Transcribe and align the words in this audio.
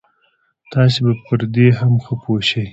تاسې 0.71 0.99
به 1.05 1.13
پر 1.25 1.39
دې 1.55 1.67
هم 1.79 1.93
ښه 2.03 2.13
پوه 2.21 2.41
شئ. 2.49 2.65